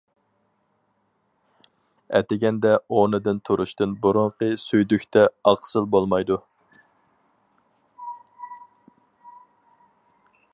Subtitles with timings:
[2.19, 6.41] ئەتىگەندە ئورنىدىن تۇرۇشتىن بۇرۇنقى سۈيدۈكتە ئاقسىل بولمايدۇ.